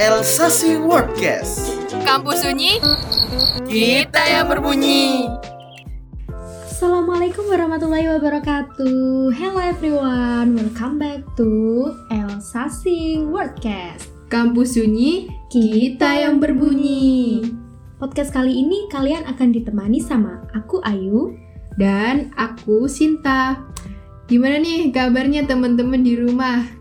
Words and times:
Elsasi 0.00 0.80
Wordcast. 0.80 1.84
Kampus 2.08 2.48
Sunyi, 2.48 2.80
kita 3.68 4.24
yang 4.24 4.48
berbunyi. 4.48 5.28
Assalamualaikum 6.64 7.44
warahmatullahi 7.44 8.08
wabarakatuh. 8.08 9.36
Hello 9.36 9.60
everyone, 9.60 10.56
welcome 10.56 10.96
back 10.96 11.20
to 11.36 11.92
Elsa 12.08 12.72
Sing 12.72 13.36
Wordcast. 13.36 14.08
Kampus 14.32 14.80
Sunyi, 14.80 15.28
kita 15.52 16.24
yang 16.24 16.40
berbunyi. 16.40 17.44
Podcast 18.00 18.32
kali 18.32 18.64
ini 18.64 18.88
kalian 18.88 19.28
akan 19.28 19.52
ditemani 19.52 20.00
sama 20.00 20.40
aku 20.56 20.80
Ayu 20.88 21.36
Dan 21.76 22.32
aku 22.40 22.88
Sinta. 22.88 23.60
Gimana 24.24 24.56
nih 24.56 24.88
kabarnya 24.88 25.44
teman-teman 25.44 26.00
di 26.00 26.16
rumah? 26.16 26.80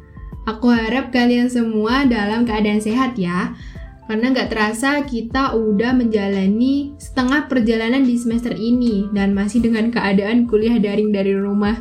Aku 0.57 0.67
harap 0.67 1.15
kalian 1.15 1.47
semua 1.47 2.03
dalam 2.03 2.43
keadaan 2.43 2.83
sehat 2.83 3.15
ya. 3.15 3.55
Karena 4.09 4.35
nggak 4.35 4.51
terasa 4.51 5.07
kita 5.07 5.55
udah 5.55 5.95
menjalani 5.95 6.91
setengah 6.99 7.47
perjalanan 7.47 8.03
di 8.03 8.19
semester 8.19 8.51
ini 8.51 9.07
dan 9.15 9.31
masih 9.31 9.63
dengan 9.63 9.87
keadaan 9.87 10.51
kuliah 10.51 10.75
daring 10.75 11.15
dari 11.15 11.31
rumah. 11.31 11.79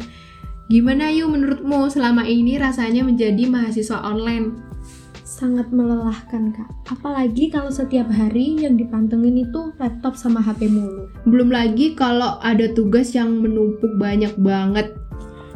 Gimana 0.70 1.10
yuk 1.10 1.34
menurutmu 1.34 1.91
selama 1.91 2.23
ini 2.23 2.55
rasanya 2.62 3.02
menjadi 3.02 3.51
mahasiswa 3.51 4.06
online? 4.06 4.71
sangat 5.41 5.73
melelahkan 5.73 6.52
kak. 6.52 6.68
Apalagi 6.93 7.48
kalau 7.48 7.73
setiap 7.73 8.12
hari 8.12 8.60
yang 8.60 8.77
dipantengin 8.77 9.48
itu 9.48 9.73
laptop 9.80 10.12
sama 10.12 10.45
HP 10.45 10.68
mulu. 10.68 11.09
Belum 11.24 11.48
lagi 11.48 11.96
kalau 11.96 12.37
ada 12.45 12.68
tugas 12.77 13.16
yang 13.16 13.41
menumpuk 13.41 13.88
banyak 13.96 14.37
banget. 14.37 14.93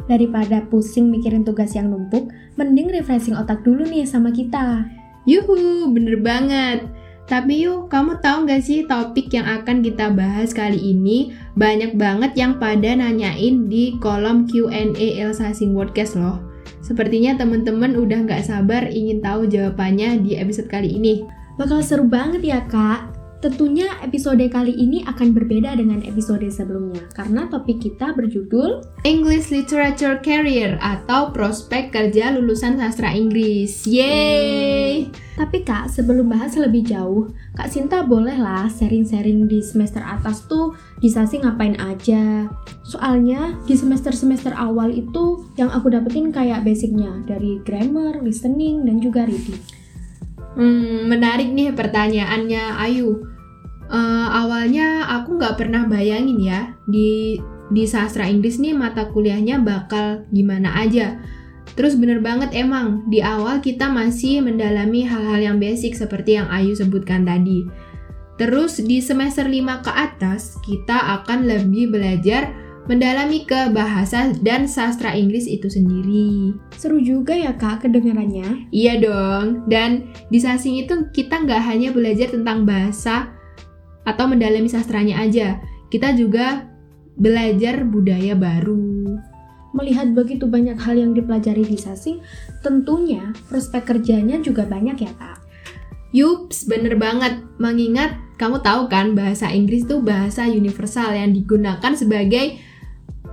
Daripada 0.05 0.61
pusing 0.69 1.09
mikirin 1.09 1.41
tugas 1.41 1.73
yang 1.73 1.89
numpuk, 1.89 2.29
mending 2.55 2.93
refreshing 2.93 3.33
otak 3.33 3.65
dulu 3.65 3.85
nih 3.85 4.05
sama 4.05 4.29
kita. 4.29 4.85
Yuhu, 5.25 5.89
bener 5.89 6.21
banget. 6.21 6.85
Tapi 7.25 7.65
yuk, 7.65 7.89
kamu 7.89 8.21
tahu 8.21 8.45
nggak 8.45 8.61
sih 8.61 8.85
topik 8.85 9.33
yang 9.33 9.49
akan 9.49 9.81
kita 9.81 10.13
bahas 10.13 10.53
kali 10.53 10.77
ini? 10.77 11.33
Banyak 11.57 11.97
banget 11.97 12.37
yang 12.37 12.61
pada 12.61 12.93
nanyain 12.93 13.65
di 13.65 13.97
kolom 13.97 14.45
Q&A 14.45 14.93
Elsa 14.93 15.49
Sing 15.49 15.73
Podcast 15.73 16.13
loh. 16.13 16.37
Sepertinya 16.85 17.33
teman-teman 17.33 17.97
udah 17.97 18.29
nggak 18.29 18.45
sabar 18.45 18.85
ingin 18.93 19.25
tahu 19.25 19.49
jawabannya 19.49 20.21
di 20.21 20.37
episode 20.37 20.69
kali 20.69 20.93
ini. 20.93 21.25
Bakal 21.57 21.81
seru 21.81 22.05
banget 22.05 22.45
ya 22.45 22.61
kak. 22.69 23.14
Tentunya 23.45 23.93
episode 24.01 24.41
kali 24.49 24.73
ini 24.73 25.05
akan 25.05 25.29
berbeda 25.29 25.77
dengan 25.77 26.01
episode 26.01 26.49
sebelumnya 26.49 27.05
karena 27.13 27.45
topik 27.45 27.77
kita 27.77 28.09
berjudul 28.17 28.81
English 29.05 29.53
Literature 29.53 30.17
Career 30.25 30.81
atau 30.81 31.29
prospek 31.29 31.93
kerja 31.93 32.33
lulusan 32.33 32.81
sastra 32.81 33.13
Inggris. 33.13 33.85
Yeay! 33.85 35.13
Tapi 35.37 35.61
kak, 35.61 35.93
sebelum 35.93 36.25
bahas 36.25 36.57
lebih 36.57 36.89
jauh, 36.89 37.29
Kak 37.53 37.69
Sinta 37.69 38.01
bolehlah 38.01 38.65
sharing-sharing 38.65 39.45
di 39.45 39.61
semester 39.61 40.01
atas 40.01 40.49
tuh 40.49 40.73
di 40.97 41.13
Sasi 41.13 41.37
ngapain 41.37 41.77
aja. 41.77 42.49
Soalnya 42.81 43.61
di 43.69 43.77
semester-semester 43.77 44.57
awal 44.57 44.89
itu 44.89 45.45
yang 45.53 45.69
aku 45.69 45.93
dapetin 45.93 46.33
kayak 46.33 46.65
basicnya 46.65 47.13
dari 47.29 47.61
grammar, 47.61 48.25
listening, 48.25 48.89
dan 48.89 48.97
juga 48.97 49.29
reading. 49.29 49.61
Hmm, 50.57 51.11
menarik 51.11 51.51
nih 51.53 51.75
pertanyaannya 51.75 52.79
Ayu. 52.79 53.34
Uh, 53.85 54.27
awalnya 54.33 55.05
aku 55.21 55.37
nggak 55.37 55.61
pernah 55.61 55.85
bayangin 55.85 56.41
ya 56.41 56.73
di 56.89 57.37
di 57.69 57.83
sastra 57.85 58.25
Inggris 58.25 58.57
nih 58.57 58.73
mata 58.73 59.09
kuliahnya 59.09 59.61
bakal 59.61 60.25
gimana 60.33 60.73
aja. 60.77 61.17
Terus 61.73 61.97
bener 61.97 62.21
banget 62.21 62.53
emang, 62.53 63.09
di 63.09 63.19
awal 63.25 63.59
kita 63.59 63.89
masih 63.89 64.45
mendalami 64.45 65.03
hal-hal 65.03 65.41
yang 65.41 65.57
basic 65.57 65.97
seperti 65.97 66.37
yang 66.37 66.47
Ayu 66.47 66.77
sebutkan 66.77 67.25
tadi. 67.25 67.65
Terus 68.37 68.79
di 68.79 69.01
semester 69.01 69.47
5 69.49 69.83
ke 69.83 69.91
atas, 69.91 70.55
kita 70.61 71.19
akan 71.19 71.49
lebih 71.49 71.91
belajar 71.91 72.53
mendalami 72.85 73.49
ke 73.49 73.73
bahasa 73.73 74.29
dan 74.45 74.69
sastra 74.69 75.17
Inggris 75.17 75.49
itu 75.49 75.65
sendiri. 75.67 76.53
Seru 76.77 77.01
juga 77.01 77.33
ya 77.33 77.57
kak 77.57 77.81
kedengarannya. 77.81 78.69
Iya 78.69 79.01
dong, 79.01 79.65
dan 79.65 80.13
di 80.29 80.37
sasing 80.37 80.85
itu 80.85 81.09
kita 81.11 81.43
nggak 81.43 81.63
hanya 81.65 81.89
belajar 81.89 82.29
tentang 82.29 82.63
bahasa 82.63 83.33
atau 84.05 84.25
mendalami 84.29 84.69
sastranya 84.69 85.19
aja, 85.19 85.59
kita 85.89 86.13
juga 86.13 86.69
belajar 87.17 87.83
budaya 87.83 88.37
baru. 88.37 89.17
Melihat 89.75 90.15
begitu 90.15 90.47
banyak 90.47 90.79
hal 90.79 90.95
yang 90.95 91.11
dipelajari 91.11 91.67
di 91.67 91.75
Sasing, 91.75 92.23
tentunya 92.63 93.35
prospek 93.51 93.83
kerjanya 93.83 94.39
juga 94.39 94.63
banyak 94.63 94.97
ya 95.03 95.11
kak. 95.19 95.43
Yups, 96.15 96.71
bener 96.71 96.95
banget. 96.95 97.43
Mengingat 97.59 98.15
kamu 98.39 98.63
tahu 98.63 98.87
kan 98.87 99.11
bahasa 99.15 99.51
Inggris 99.51 99.83
itu 99.83 99.99
bahasa 99.99 100.47
universal 100.47 101.11
yang 101.11 101.35
digunakan 101.35 101.91
sebagai 101.91 102.55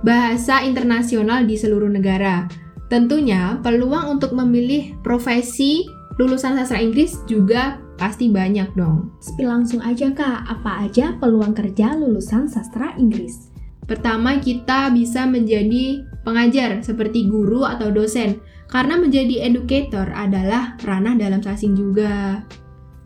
bahasa 0.03 0.63
internasional 0.67 1.47
di 1.47 1.55
seluruh 1.55 1.87
negara. 1.87 2.51
Tentunya 2.91 3.59
peluang 3.63 4.19
untuk 4.19 4.35
memilih 4.35 4.99
profesi 4.99 5.87
lulusan 6.19 6.59
sastra 6.59 6.83
Inggris 6.83 7.23
juga 7.25 7.82
pasti 7.97 8.29
banyak 8.29 8.73
dong. 8.73 9.13
Spill 9.21 9.49
langsung 9.49 9.81
aja 9.81 10.09
kak, 10.11 10.49
apa 10.49 10.87
aja 10.87 11.15
peluang 11.17 11.53
kerja 11.53 11.95
lulusan 11.97 12.49
sastra 12.49 12.93
Inggris? 12.97 13.53
Pertama, 13.83 14.39
kita 14.39 14.89
bisa 14.95 15.27
menjadi 15.27 16.07
pengajar 16.23 16.79
seperti 16.79 17.27
guru 17.27 17.67
atau 17.67 17.91
dosen, 17.91 18.39
karena 18.71 18.95
menjadi 18.95 19.43
educator 19.43 20.07
adalah 20.15 20.79
ranah 20.87 21.19
dalam 21.19 21.43
sasing 21.43 21.75
juga. 21.75 22.41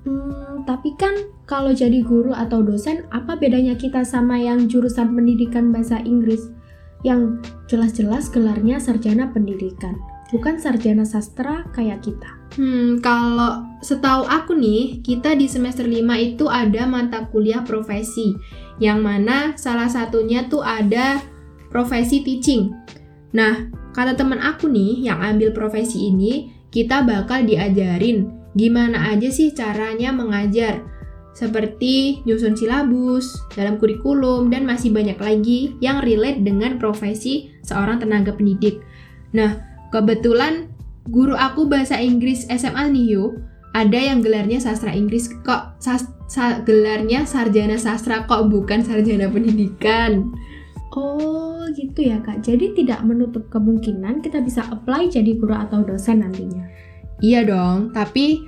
Hmm, 0.06 0.64
tapi 0.64 0.94
kan 0.96 1.34
kalau 1.50 1.74
jadi 1.74 2.06
guru 2.06 2.32
atau 2.32 2.62
dosen, 2.64 3.10
apa 3.10 3.36
bedanya 3.36 3.74
kita 3.76 4.06
sama 4.06 4.38
yang 4.38 4.70
jurusan 4.70 5.18
pendidikan 5.18 5.74
bahasa 5.74 6.00
Inggris? 6.06 6.54
Yang 7.02 7.44
jelas-jelas 7.68 8.30
gelarnya 8.30 8.78
sarjana 8.78 9.30
pendidikan, 9.34 9.98
bukan 10.32 10.60
sarjana 10.60 11.08
sastra 11.08 11.68
kayak 11.72 12.04
kita. 12.04 12.30
Hmm, 12.58 13.00
kalau 13.04 13.64
setahu 13.86 14.26
aku 14.26 14.58
nih, 14.58 15.00
kita 15.06 15.38
di 15.38 15.46
semester 15.46 15.86
5 15.86 16.02
itu 16.18 16.50
ada 16.50 16.90
mata 16.90 17.28
kuliah 17.30 17.62
profesi 17.62 18.34
yang 18.82 19.02
mana 19.02 19.54
salah 19.58 19.90
satunya 19.90 20.46
tuh 20.50 20.62
ada 20.66 21.22
profesi 21.70 22.24
teaching. 22.24 22.74
Nah, 23.36 23.70
kata 23.94 24.18
teman 24.18 24.42
aku 24.42 24.70
nih 24.72 25.06
yang 25.12 25.20
ambil 25.22 25.54
profesi 25.54 26.10
ini, 26.10 26.54
kita 26.72 27.04
bakal 27.04 27.44
diajarin 27.46 28.32
gimana 28.58 29.14
aja 29.14 29.30
sih 29.30 29.54
caranya 29.54 30.10
mengajar. 30.10 30.82
Seperti 31.38 32.26
nyusun 32.26 32.58
silabus, 32.58 33.38
dalam 33.54 33.78
kurikulum, 33.78 34.50
dan 34.50 34.66
masih 34.66 34.90
banyak 34.90 35.22
lagi 35.22 35.78
yang 35.78 36.02
relate 36.02 36.42
dengan 36.42 36.82
profesi 36.82 37.54
seorang 37.62 38.02
tenaga 38.02 38.34
pendidik. 38.34 38.82
Nah, 39.38 39.67
kebetulan 39.94 40.72
guru 41.08 41.34
aku 41.34 41.68
bahasa 41.68 41.98
Inggris 42.00 42.48
SMA 42.52 42.92
nih 42.92 43.18
yuk, 43.18 43.40
ada 43.72 44.00
yang 44.00 44.20
gelarnya 44.20 44.60
sastra 44.60 44.92
Inggris 44.92 45.32
kok 45.46 45.78
sas, 45.80 46.08
sa, 46.28 46.60
gelarnya 46.66 47.24
sarjana 47.24 47.80
sastra 47.80 48.28
kok 48.28 48.52
bukan 48.52 48.84
sarjana 48.84 49.32
pendidikan. 49.32 50.34
Oh 50.98 51.70
gitu 51.78 52.10
ya 52.10 52.18
kak, 52.26 52.42
jadi 52.42 52.74
tidak 52.74 53.06
menutup 53.06 53.46
kemungkinan 53.54 54.26
kita 54.26 54.42
bisa 54.42 54.66
apply 54.74 55.14
jadi 55.14 55.38
guru 55.38 55.54
atau 55.54 55.86
dosen 55.86 56.26
nantinya. 56.26 56.66
Iya 57.22 57.46
dong, 57.46 57.94
tapi 57.94 58.42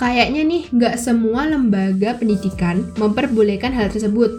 kayaknya 0.00 0.42
nih 0.48 0.62
nggak 0.72 0.96
semua 0.96 1.44
lembaga 1.44 2.16
pendidikan 2.16 2.88
memperbolehkan 2.96 3.76
hal 3.76 3.92
tersebut. 3.92 4.32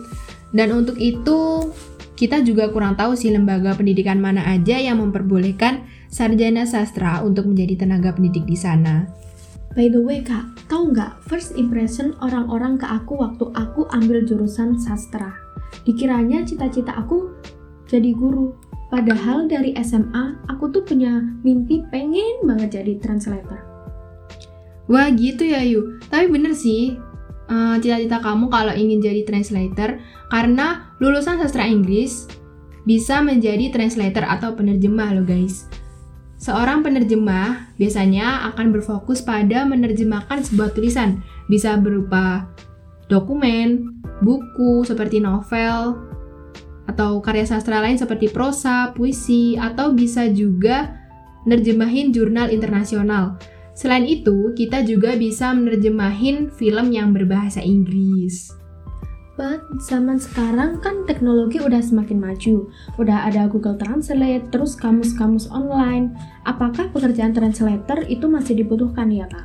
Dan 0.56 0.74
untuk 0.74 0.98
itu 0.98 1.70
kita 2.16 2.40
juga 2.48 2.72
kurang 2.72 2.96
tahu 2.96 3.12
sih 3.14 3.32
lembaga 3.32 3.76
pendidikan 3.76 4.24
mana 4.24 4.40
aja 4.48 4.80
yang 4.80 5.04
memperbolehkan 5.04 5.84
sarjana 6.08 6.64
sastra 6.64 7.20
untuk 7.28 7.52
menjadi 7.52 7.84
tenaga 7.84 8.16
pendidik 8.16 8.48
di 8.48 8.56
sana. 8.56 9.08
By 9.76 9.92
the 9.92 10.00
way 10.00 10.24
kak, 10.24 10.48
tahu 10.72 10.96
nggak 10.96 11.20
first 11.28 11.60
impression 11.60 12.16
orang-orang 12.24 12.80
ke 12.80 12.88
aku 12.88 13.20
waktu 13.20 13.52
aku 13.52 13.84
ambil 13.92 14.24
jurusan 14.24 14.80
sastra? 14.80 15.36
Dikiranya 15.84 16.48
cita-cita 16.48 16.96
aku 16.96 17.36
jadi 17.92 18.16
guru. 18.16 18.56
Padahal 18.88 19.52
dari 19.52 19.76
SMA 19.84 20.48
aku 20.48 20.72
tuh 20.72 20.88
punya 20.88 21.20
mimpi 21.44 21.84
pengen 21.92 22.48
banget 22.48 22.80
jadi 22.80 22.96
translator. 23.04 23.60
Wah 24.88 25.12
gitu 25.12 25.44
ya 25.44 25.60
Yu. 25.60 26.00
Tapi 26.08 26.32
bener 26.32 26.56
sih 26.56 26.96
cita 27.46 27.78
cita-cita 27.82 28.18
kamu 28.26 28.50
kalau 28.50 28.74
ingin 28.74 29.00
jadi 29.02 29.22
translator 29.22 30.02
karena 30.34 30.90
lulusan 30.98 31.38
sastra 31.38 31.70
Inggris 31.70 32.26
bisa 32.86 33.22
menjadi 33.22 33.74
translator 33.74 34.26
atau 34.26 34.54
penerjemah 34.54 35.14
loh 35.18 35.26
guys. 35.26 35.70
Seorang 36.38 36.86
penerjemah 36.86 37.74
biasanya 37.82 38.54
akan 38.54 38.70
berfokus 38.70 39.26
pada 39.26 39.66
menerjemahkan 39.66 40.46
sebuah 40.46 40.78
tulisan, 40.78 41.24
bisa 41.50 41.74
berupa 41.80 42.46
dokumen, 43.10 43.98
buku 44.22 44.86
seperti 44.86 45.18
novel, 45.22 45.98
atau 46.86 47.18
karya 47.22 47.50
sastra 47.50 47.82
lain 47.82 47.98
seperti 47.98 48.30
prosa, 48.30 48.94
puisi, 48.94 49.58
atau 49.58 49.94
bisa 49.98 50.30
juga 50.30 50.94
nerjemahin 51.50 52.14
jurnal 52.14 52.54
internasional. 52.54 53.38
Selain 53.76 54.08
itu, 54.08 54.56
kita 54.56 54.88
juga 54.88 55.20
bisa 55.20 55.52
menerjemahin 55.52 56.48
film 56.56 56.96
yang 56.96 57.12
berbahasa 57.12 57.60
Inggris. 57.60 58.56
But 59.36 59.68
zaman 59.84 60.16
sekarang 60.16 60.80
kan 60.80 61.04
teknologi 61.04 61.60
udah 61.60 61.84
semakin 61.84 62.24
maju. 62.24 62.72
Udah 62.96 63.28
ada 63.28 63.52
Google 63.52 63.76
Translate, 63.76 64.48
terus 64.48 64.80
kamus-kamus 64.80 65.52
online. 65.52 66.16
Apakah 66.48 66.88
pekerjaan 66.96 67.36
translator 67.36 68.08
itu 68.08 68.32
masih 68.32 68.64
dibutuhkan 68.64 69.12
ya 69.12 69.28
kak? 69.28 69.44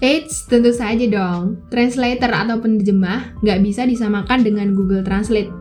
Eits, 0.00 0.48
tentu 0.48 0.72
saja 0.72 1.04
dong. 1.04 1.60
Translator 1.68 2.32
atau 2.32 2.56
penerjemah 2.56 3.36
nggak 3.44 3.60
bisa 3.60 3.84
disamakan 3.84 4.40
dengan 4.40 4.72
Google 4.72 5.04
Translate. 5.04 5.52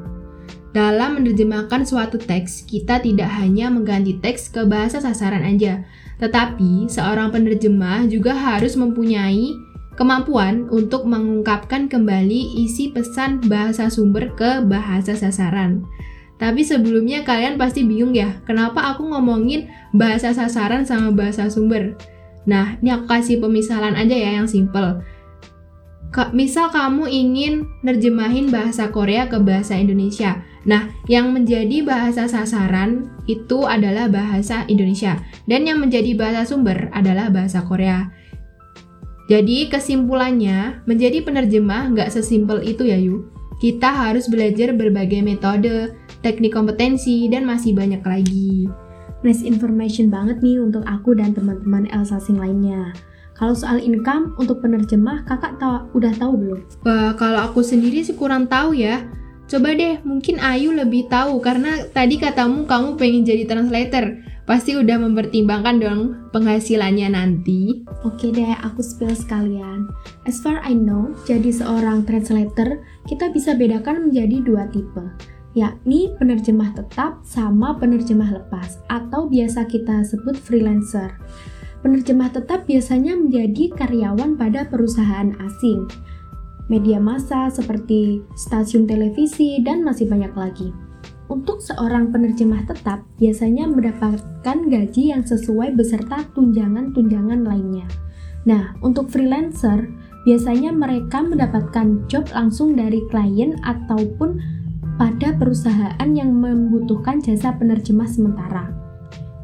Dalam 0.72 1.20
menerjemahkan 1.20 1.84
suatu 1.84 2.16
teks, 2.16 2.64
kita 2.64 3.04
tidak 3.04 3.28
hanya 3.36 3.68
mengganti 3.68 4.16
teks 4.24 4.48
ke 4.48 4.64
bahasa 4.64 5.04
sasaran 5.04 5.44
aja, 5.44 5.84
tetapi 6.20 6.92
seorang 6.92 7.32
penerjemah 7.32 8.06
juga 8.12 8.36
harus 8.36 8.76
mempunyai 8.76 9.56
kemampuan 9.96 10.68
untuk 10.72 11.04
mengungkapkan 11.04 11.92
kembali 11.92 12.60
isi 12.64 12.92
pesan 12.92 13.44
bahasa 13.48 13.92
sumber 13.92 14.32
ke 14.36 14.64
bahasa 14.64 15.12
sasaran. 15.16 15.84
Tapi 16.40 16.64
sebelumnya 16.64 17.28
kalian 17.28 17.60
pasti 17.60 17.84
bingung 17.84 18.16
ya, 18.16 18.40
kenapa 18.48 18.96
aku 18.96 19.12
ngomongin 19.12 19.68
bahasa 19.92 20.32
sasaran 20.32 20.88
sama 20.88 21.12
bahasa 21.12 21.52
sumber? 21.52 22.00
Nah, 22.48 22.80
ini 22.80 22.96
aku 22.96 23.12
kasih 23.12 23.44
pemisalan 23.44 23.92
aja 24.00 24.16
ya 24.16 24.40
yang 24.40 24.48
simple. 24.48 25.04
misal 26.34 26.74
kamu 26.74 27.06
ingin 27.06 27.70
nerjemahin 27.86 28.50
bahasa 28.50 28.90
Korea 28.90 29.30
ke 29.30 29.38
bahasa 29.38 29.78
Indonesia. 29.78 30.42
Nah, 30.68 30.92
yang 31.08 31.32
menjadi 31.32 31.84
bahasa 31.84 32.28
sasaran 32.28 33.08
itu 33.30 33.64
adalah 33.64 34.12
bahasa 34.12 34.68
Indonesia. 34.68 35.20
Dan 35.48 35.64
yang 35.64 35.80
menjadi 35.80 36.16
bahasa 36.18 36.50
sumber 36.52 36.92
adalah 36.92 37.32
bahasa 37.32 37.64
Korea. 37.64 38.12
Jadi 39.30 39.70
kesimpulannya, 39.70 40.84
menjadi 40.90 41.22
penerjemah 41.22 41.94
nggak 41.94 42.10
sesimpel 42.12 42.66
itu 42.66 42.84
ya 42.90 42.98
Yu. 42.98 43.30
Kita 43.62 43.92
harus 43.92 44.26
belajar 44.28 44.74
berbagai 44.74 45.22
metode, 45.22 45.94
teknik 46.26 46.56
kompetensi, 46.56 47.30
dan 47.30 47.46
masih 47.46 47.76
banyak 47.76 48.02
lagi 48.02 48.68
nice 49.24 49.44
information 49.44 50.08
banget 50.08 50.40
nih 50.40 50.60
untuk 50.64 50.84
aku 50.88 51.16
dan 51.16 51.36
teman-teman 51.36 51.88
Elsa 51.92 52.20
Sing 52.24 52.40
lainnya. 52.40 52.96
Kalau 53.36 53.56
soal 53.56 53.80
income 53.80 54.36
untuk 54.36 54.60
penerjemah, 54.60 55.24
kakak 55.24 55.56
tahu, 55.64 55.88
udah 55.96 56.12
tahu 56.20 56.34
belum? 56.36 56.60
Wah, 56.84 57.16
kalau 57.16 57.48
aku 57.48 57.64
sendiri 57.64 58.04
sih 58.04 58.12
kurang 58.12 58.52
tahu 58.52 58.76
ya. 58.76 59.08
Coba 59.50 59.74
deh, 59.74 59.98
mungkin 60.06 60.38
Ayu 60.38 60.70
lebih 60.78 61.10
tahu 61.10 61.42
karena 61.42 61.82
tadi 61.90 62.22
katamu 62.22 62.70
kamu 62.70 63.02
pengen 63.02 63.26
jadi 63.26 63.50
translator. 63.50 64.22
Pasti 64.46 64.78
udah 64.78 65.02
mempertimbangkan 65.02 65.82
dong 65.82 66.02
penghasilannya 66.30 67.18
nanti. 67.18 67.82
Oke 68.06 68.30
deh, 68.30 68.54
aku 68.62 68.86
spill 68.86 69.14
sekalian. 69.18 69.90
As 70.30 70.38
far 70.38 70.62
I 70.62 70.78
know, 70.78 71.18
jadi 71.26 71.50
seorang 71.50 72.06
translator, 72.06 72.78
kita 73.10 73.34
bisa 73.34 73.58
bedakan 73.58 74.10
menjadi 74.10 74.38
dua 74.46 74.70
tipe 74.70 75.02
yakni 75.58 76.14
penerjemah 76.22 76.78
tetap 76.78 77.26
sama 77.26 77.74
penerjemah 77.82 78.38
lepas 78.38 78.78
atau 78.86 79.26
biasa 79.26 79.66
kita 79.66 80.06
sebut 80.06 80.38
freelancer. 80.38 81.10
Penerjemah 81.80 82.30
tetap 82.36 82.68
biasanya 82.68 83.16
menjadi 83.16 83.72
karyawan 83.72 84.36
pada 84.36 84.68
perusahaan 84.68 85.32
asing, 85.40 85.88
media 86.70 87.02
massa 87.02 87.50
seperti 87.50 88.22
stasiun 88.38 88.86
televisi, 88.86 89.60
dan 89.66 89.82
masih 89.82 90.08
banyak 90.08 90.32
lagi. 90.38 90.70
Untuk 91.30 91.62
seorang 91.62 92.10
penerjemah 92.10 92.66
tetap, 92.66 93.06
biasanya 93.22 93.70
mendapatkan 93.70 94.58
gaji 94.66 95.14
yang 95.14 95.22
sesuai 95.22 95.78
beserta 95.78 96.26
tunjangan-tunjangan 96.34 97.46
lainnya. 97.46 97.86
Nah, 98.50 98.74
untuk 98.82 99.14
freelancer, 99.14 99.90
biasanya 100.26 100.74
mereka 100.74 101.22
mendapatkan 101.22 102.06
job 102.10 102.26
langsung 102.34 102.74
dari 102.74 103.06
klien 103.14 103.58
ataupun 103.62 104.42
pada 104.98 105.32
perusahaan 105.38 106.10
yang 106.12 106.34
membutuhkan 106.34 107.22
jasa 107.22 107.54
penerjemah 107.56 108.10
sementara. 108.10 108.74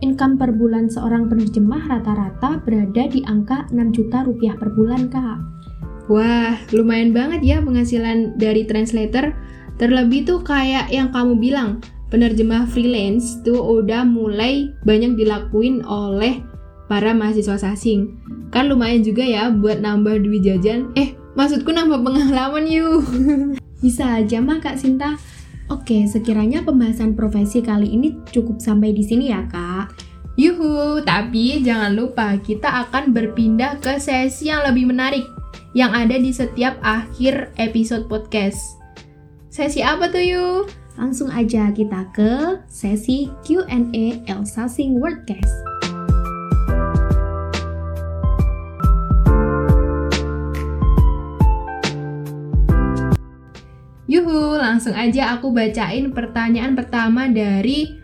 Income 0.03 0.35
per 0.35 0.51
bulan 0.51 0.91
seorang 0.91 1.31
penerjemah 1.31 1.87
rata-rata 1.87 2.59
berada 2.65 3.03
di 3.07 3.23
angka 3.23 3.69
6 3.71 3.95
juta 3.95 4.27
rupiah 4.27 4.57
per 4.59 4.73
bulan, 4.75 5.07
Kak. 5.07 5.37
Wah, 6.05 6.61
lumayan 6.69 7.17
banget 7.17 7.41
ya 7.41 7.57
penghasilan 7.65 8.37
dari 8.37 8.61
translator. 8.69 9.33
Terlebih 9.81 10.29
tuh 10.29 10.39
kayak 10.45 10.93
yang 10.93 11.09
kamu 11.09 11.41
bilang, 11.41 11.81
penerjemah 12.13 12.69
freelance 12.69 13.41
tuh 13.41 13.57
udah 13.57 14.05
mulai 14.05 14.69
banyak 14.85 15.17
dilakuin 15.17 15.81
oleh 15.81 16.45
para 16.85 17.11
mahasiswa 17.11 17.57
asing. 17.73 18.21
Kan 18.53 18.69
lumayan 18.69 19.01
juga 19.01 19.25
ya 19.25 19.49
buat 19.49 19.81
nambah 19.81 20.21
duit 20.21 20.45
jajan. 20.45 20.93
Eh, 20.93 21.17
maksudku 21.33 21.73
nambah 21.73 22.05
pengalaman 22.05 22.69
yuk. 22.69 23.01
Bisa 23.83 24.21
aja 24.21 24.37
mah 24.39 24.61
Kak 24.61 24.77
Sinta. 24.77 25.17
Oke, 25.73 26.05
sekiranya 26.05 26.61
pembahasan 26.61 27.17
profesi 27.17 27.65
kali 27.65 27.89
ini 27.89 28.13
cukup 28.29 28.61
sampai 28.61 28.93
di 28.93 29.01
sini 29.01 29.33
ya, 29.33 29.41
Kak. 29.49 29.97
Yuhu, 30.37 31.01
tapi 31.01 31.65
jangan 31.65 31.97
lupa 31.97 32.37
kita 32.37 32.85
akan 32.85 33.09
berpindah 33.09 33.81
ke 33.81 33.97
sesi 33.97 34.53
yang 34.53 34.61
lebih 34.61 34.85
menarik 34.93 35.25
yang 35.75 35.91
ada 35.91 36.15
di 36.15 36.31
setiap 36.31 36.79
akhir 36.79 37.51
episode 37.59 38.07
podcast. 38.07 38.79
Sesi 39.51 39.83
apa 39.83 40.07
tuh, 40.07 40.23
Yu? 40.23 40.47
Langsung 40.95 41.27
aja 41.27 41.67
kita 41.75 42.07
ke 42.15 42.63
sesi 42.71 43.27
Q&A 43.43 44.23
Elsa 44.23 44.71
Sing 44.71 44.95
Wordcast. 45.03 45.51
Yuhu, 54.07 54.55
langsung 54.55 54.95
aja 54.95 55.35
aku 55.35 55.51
bacain 55.51 56.15
pertanyaan 56.15 56.71
pertama 56.71 57.27
dari 57.27 57.99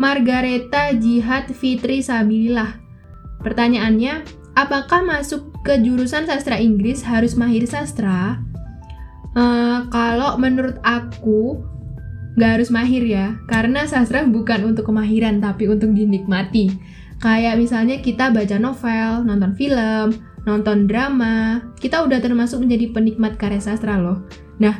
Margareta 0.00 0.96
Jihad 0.96 1.52
Fitri 1.52 2.00
Sabilillah. 2.00 2.80
Pertanyaannya, 3.44 4.24
apakah 4.56 5.04
masuk 5.04 5.51
ke 5.62 5.78
jurusan 5.78 6.26
sastra 6.26 6.58
Inggris 6.58 7.02
harus 7.06 7.38
mahir 7.38 7.64
sastra? 7.66 8.42
Uh, 9.32 9.88
kalau 9.88 10.36
menurut 10.36 10.76
aku, 10.84 11.62
nggak 12.36 12.60
harus 12.60 12.68
mahir 12.68 13.00
ya, 13.06 13.38
karena 13.48 13.88
sastra 13.88 14.26
bukan 14.26 14.74
untuk 14.74 14.90
kemahiran, 14.90 15.40
tapi 15.40 15.70
untuk 15.70 15.94
dinikmati. 15.96 16.74
Kayak 17.22 17.56
misalnya 17.62 18.02
kita 18.02 18.34
baca 18.34 18.58
novel, 18.58 19.22
nonton 19.24 19.54
film, 19.54 20.18
nonton 20.44 20.90
drama, 20.90 21.62
kita 21.78 22.02
udah 22.02 22.18
termasuk 22.18 22.58
menjadi 22.60 22.90
penikmat 22.90 23.38
karya 23.38 23.62
sastra 23.62 23.96
loh. 23.96 24.26
Nah, 24.58 24.74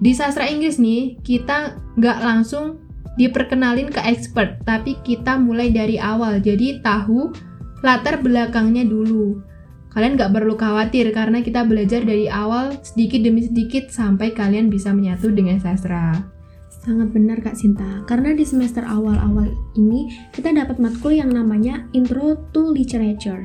di 0.00 0.16
sastra 0.16 0.48
Inggris 0.48 0.80
nih, 0.80 1.20
kita 1.20 1.76
nggak 2.00 2.18
langsung 2.24 2.80
diperkenalin 3.20 3.90
ke 3.92 4.00
expert, 4.00 4.62
tapi 4.64 4.96
kita 5.04 5.36
mulai 5.36 5.68
dari 5.74 6.00
awal. 6.00 6.40
Jadi 6.40 6.80
tahu 6.80 7.34
latar 7.82 8.22
belakangnya 8.22 8.86
dulu. 8.86 9.42
Kalian 9.88 10.20
nggak 10.20 10.32
perlu 10.36 10.54
khawatir 10.54 11.10
karena 11.16 11.40
kita 11.40 11.64
belajar 11.64 12.04
dari 12.04 12.28
awal 12.28 12.76
sedikit 12.84 13.24
demi 13.24 13.44
sedikit 13.44 13.88
sampai 13.88 14.36
kalian 14.36 14.68
bisa 14.68 14.92
menyatu 14.92 15.32
dengan 15.32 15.56
sastra. 15.58 16.28
Sangat 16.68 17.10
benar 17.12 17.40
Kak 17.42 17.58
Sinta, 17.58 18.04
karena 18.08 18.32
di 18.32 18.44
semester 18.46 18.84
awal-awal 18.86 19.50
ini 19.76 20.08
kita 20.32 20.54
dapat 20.54 20.80
matkul 20.80 21.12
yang 21.16 21.28
namanya 21.32 21.84
Intro 21.92 22.48
to 22.54 22.72
Literature. 22.72 23.44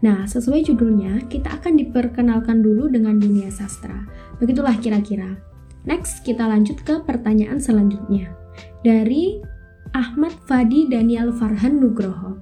Nah, 0.00 0.24
sesuai 0.24 0.64
judulnya, 0.64 1.28
kita 1.28 1.60
akan 1.60 1.76
diperkenalkan 1.76 2.64
dulu 2.64 2.88
dengan 2.88 3.20
dunia 3.20 3.52
sastra. 3.52 4.08
Begitulah 4.40 4.80
kira-kira. 4.80 5.36
Next, 5.84 6.24
kita 6.24 6.48
lanjut 6.48 6.80
ke 6.80 7.04
pertanyaan 7.04 7.60
selanjutnya. 7.60 8.32
Dari 8.80 9.44
Ahmad 9.92 10.32
Fadi 10.48 10.88
Daniel 10.88 11.36
Farhan 11.36 11.84
Nugroho. 11.84 12.40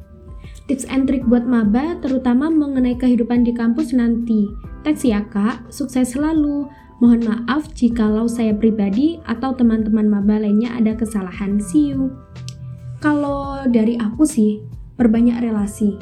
Tips 0.69 0.85
and 0.93 1.09
trick 1.09 1.25
buat 1.25 1.49
maba 1.49 1.97
terutama 2.05 2.53
mengenai 2.53 2.95
kehidupan 3.01 3.43
di 3.43 3.57
kampus 3.57 3.97
nanti. 3.97 4.47
Teks 4.85 5.03
ya 5.03 5.25
kak, 5.25 5.73
sukses 5.73 6.13
selalu. 6.13 6.69
Mohon 7.01 7.33
maaf 7.33 7.73
jikalau 7.73 8.29
saya 8.29 8.53
pribadi 8.53 9.17
atau 9.25 9.57
teman-teman 9.57 10.07
maba 10.07 10.37
lainnya 10.37 10.77
ada 10.77 10.93
kesalahan. 10.93 11.57
See 11.57 11.97
you. 11.97 12.13
Kalau 13.01 13.65
dari 13.65 13.97
aku 13.97 14.29
sih, 14.29 14.61
perbanyak 15.01 15.41
relasi. 15.41 15.97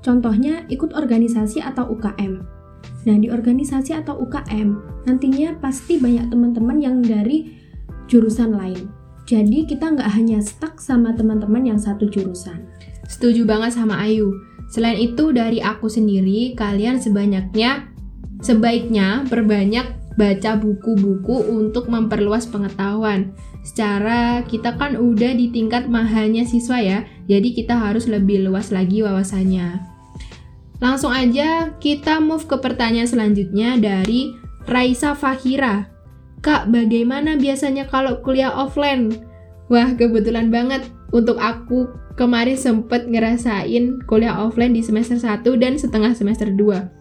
Contohnya 0.00 0.64
ikut 0.72 0.94
organisasi 0.94 1.60
atau 1.60 1.90
UKM 1.90 2.58
Nah, 3.06 3.16
di 3.16 3.32
organisasi 3.32 3.94
atau 3.94 4.18
UKM, 4.20 4.76
nantinya 5.06 5.56
pasti 5.62 5.96
banyak 5.96 6.28
teman-teman 6.28 6.76
yang 6.76 6.96
dari 7.00 7.56
jurusan 8.04 8.52
lain. 8.52 8.92
Jadi 9.28 9.68
kita 9.68 9.96
nggak 9.96 10.12
hanya 10.12 10.44
stuck 10.44 10.76
sama 10.76 11.16
teman-teman 11.16 11.62
yang 11.64 11.80
satu 11.80 12.04
jurusan. 12.04 12.68
Setuju 13.08 13.48
banget 13.48 13.74
sama 13.74 13.98
Ayu. 14.04 14.36
Selain 14.68 15.00
itu, 15.00 15.32
dari 15.32 15.64
aku 15.64 15.88
sendiri, 15.88 16.52
kalian 16.52 17.00
sebanyaknya, 17.00 17.88
sebaiknya 18.44 19.24
perbanyak 19.26 19.96
baca 20.20 20.60
buku-buku 20.60 21.48
untuk 21.48 21.88
memperluas 21.88 22.44
pengetahuan. 22.44 23.32
Secara 23.64 24.44
kita 24.44 24.76
kan 24.76 24.98
udah 24.98 25.32
di 25.32 25.48
tingkat 25.48 25.88
mahalnya 25.88 26.44
siswa 26.44 26.82
ya, 26.82 26.98
jadi 27.30 27.48
kita 27.54 27.74
harus 27.78 28.10
lebih 28.10 28.44
luas 28.44 28.68
lagi 28.74 29.00
wawasannya. 29.00 29.78
Langsung 30.78 31.10
aja 31.10 31.74
kita 31.82 32.22
move 32.22 32.46
ke 32.46 32.58
pertanyaan 32.58 33.08
selanjutnya 33.08 33.78
dari 33.78 34.34
Raisa 34.68 35.14
Fahira. 35.14 35.90
Kak, 36.38 36.70
bagaimana 36.70 37.34
biasanya 37.34 37.90
kalau 37.90 38.22
kuliah 38.22 38.54
offline? 38.54 39.10
Wah, 39.66 39.90
kebetulan 39.98 40.54
banget 40.54 40.86
untuk 41.14 41.40
aku 41.40 41.88
kemarin 42.18 42.58
sempet 42.58 43.08
ngerasain 43.08 44.04
kuliah 44.04 44.36
offline 44.42 44.74
di 44.74 44.82
semester 44.84 45.16
1 45.16 45.44
dan 45.56 45.78
setengah 45.78 46.12
semester 46.12 46.50
2. 46.50 46.98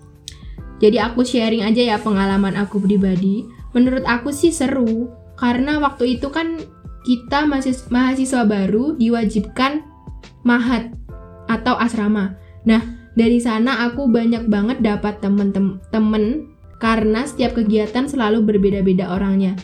Jadi 0.78 0.98
aku 1.02 1.26
sharing 1.26 1.66
aja 1.66 1.96
ya 1.96 1.98
pengalaman 1.98 2.54
aku 2.54 2.78
pribadi. 2.78 3.44
Menurut 3.74 4.06
aku 4.06 4.30
sih 4.30 4.54
seru, 4.54 5.10
karena 5.38 5.82
waktu 5.82 6.18
itu 6.18 6.30
kan 6.30 6.62
kita 7.02 7.50
mahasiswa 7.90 8.44
baru 8.46 8.94
diwajibkan 8.98 9.82
mahat 10.46 10.94
atau 11.50 11.74
asrama. 11.80 12.38
Nah, 12.68 12.84
dari 13.18 13.42
sana 13.42 13.90
aku 13.90 14.06
banyak 14.06 14.46
banget 14.46 14.78
dapat 14.86 15.18
temen-temen 15.24 16.54
karena 16.78 17.26
setiap 17.26 17.58
kegiatan 17.58 18.06
selalu 18.06 18.46
berbeda-beda 18.46 19.10
orangnya. 19.10 19.58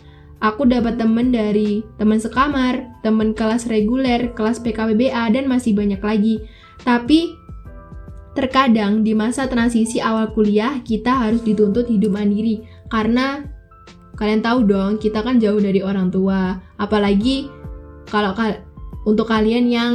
Aku 0.43 0.67
dapat 0.67 0.99
temen 0.99 1.31
dari 1.31 1.87
teman 1.95 2.19
sekamar, 2.19 2.99
teman 2.99 3.31
kelas 3.31 3.63
reguler, 3.71 4.35
kelas 4.35 4.59
PKBBA, 4.59 5.31
dan 5.31 5.47
masih 5.47 5.71
banyak 5.71 6.03
lagi. 6.03 6.43
Tapi 6.83 7.31
terkadang 8.35 9.07
di 9.07 9.15
masa 9.15 9.47
transisi 9.47 10.03
awal 10.03 10.35
kuliah 10.35 10.83
kita 10.83 11.15
harus 11.15 11.39
dituntut 11.47 11.87
hidup 11.87 12.11
mandiri. 12.11 12.59
Karena 12.91 13.39
kalian 14.19 14.43
tahu 14.43 14.67
dong 14.67 14.99
kita 14.99 15.23
kan 15.23 15.39
jauh 15.39 15.63
dari 15.63 15.79
orang 15.79 16.11
tua. 16.11 16.59
Apalagi 16.75 17.47
kalau 18.11 18.35
ka 18.35 18.59
untuk 19.07 19.31
kalian 19.31 19.71
yang 19.71 19.93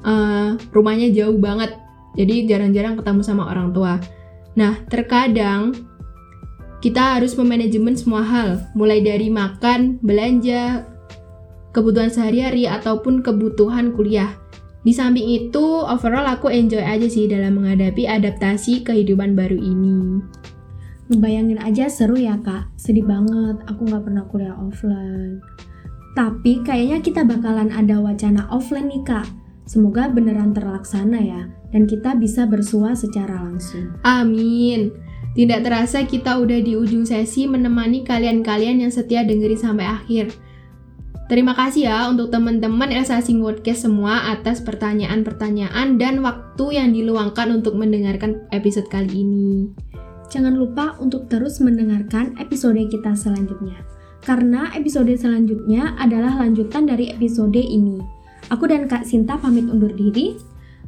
uh, 0.00 0.56
rumahnya 0.72 1.12
jauh 1.12 1.36
banget. 1.36 1.76
Jadi 2.16 2.48
jarang-jarang 2.48 2.96
ketemu 2.96 3.20
sama 3.20 3.52
orang 3.52 3.68
tua. 3.76 4.00
Nah 4.56 4.80
terkadang 4.88 5.76
kita 6.82 7.16
harus 7.16 7.38
memanajemen 7.38 7.94
semua 7.94 8.26
hal, 8.26 8.66
mulai 8.74 8.98
dari 8.98 9.30
makan, 9.30 10.02
belanja, 10.02 10.82
kebutuhan 11.70 12.10
sehari-hari, 12.10 12.66
ataupun 12.66 13.22
kebutuhan 13.22 13.94
kuliah. 13.94 14.34
Di 14.82 14.90
samping 14.90 15.30
itu, 15.30 15.62
overall 15.86 16.26
aku 16.26 16.50
enjoy 16.50 16.82
aja 16.82 17.06
sih 17.06 17.30
dalam 17.30 17.62
menghadapi 17.62 18.02
adaptasi 18.10 18.82
kehidupan 18.82 19.38
baru 19.38 19.54
ini. 19.54 20.18
Ngebayangin 21.06 21.62
aja 21.62 21.86
seru 21.86 22.18
ya 22.18 22.34
kak, 22.42 22.74
sedih 22.74 23.06
banget 23.06 23.62
aku 23.70 23.86
nggak 23.86 24.02
pernah 24.02 24.26
kuliah 24.26 24.58
offline. 24.58 25.38
Tapi 26.18 26.66
kayaknya 26.66 26.98
kita 26.98 27.22
bakalan 27.22 27.70
ada 27.70 28.02
wacana 28.02 28.50
offline 28.50 28.90
nih 28.90 29.06
kak. 29.06 29.26
Semoga 29.70 30.10
beneran 30.10 30.50
terlaksana 30.50 31.22
ya, 31.22 31.46
dan 31.70 31.86
kita 31.86 32.18
bisa 32.18 32.42
bersua 32.50 32.98
secara 32.98 33.38
langsung. 33.38 33.94
Amin. 34.02 35.11
Tidak 35.32 35.64
terasa 35.64 36.04
kita 36.04 36.36
udah 36.36 36.60
di 36.60 36.76
ujung 36.76 37.08
sesi 37.08 37.48
menemani 37.48 38.04
kalian-kalian 38.04 38.84
yang 38.84 38.92
setia 38.92 39.24
dengerin 39.24 39.56
sampai 39.56 39.86
akhir. 39.88 40.28
Terima 41.32 41.56
kasih 41.56 41.88
ya 41.88 42.12
untuk 42.12 42.28
teman-teman 42.28 42.92
Elsa 42.92 43.16
Sing 43.24 43.40
Podcast 43.40 43.88
semua 43.88 44.28
atas 44.36 44.60
pertanyaan-pertanyaan 44.60 45.96
dan 45.96 46.20
waktu 46.20 46.76
yang 46.76 46.92
diluangkan 46.92 47.48
untuk 47.56 47.72
mendengarkan 47.72 48.44
episode 48.52 48.84
kali 48.92 49.24
ini. 49.24 49.72
Jangan 50.28 50.52
lupa 50.52 51.00
untuk 51.00 51.32
terus 51.32 51.64
mendengarkan 51.64 52.36
episode 52.36 52.76
kita 52.92 53.16
selanjutnya. 53.16 53.80
Karena 54.20 54.68
episode 54.76 55.08
selanjutnya 55.16 55.96
adalah 55.96 56.36
lanjutan 56.36 56.84
dari 56.84 57.08
episode 57.08 57.56
ini. 57.56 57.96
Aku 58.52 58.68
dan 58.68 58.84
Kak 58.84 59.08
Sinta 59.08 59.40
pamit 59.40 59.64
undur 59.64 59.96
diri. 59.96 60.36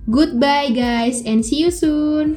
Goodbye 0.04 0.76
guys 0.76 1.24
and 1.24 1.40
see 1.40 1.64
you 1.64 1.72
soon. 1.72 2.36